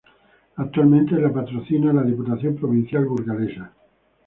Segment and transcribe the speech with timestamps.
[0.55, 3.71] Actualmente la patrocina la Diputación Provincial burgalesa.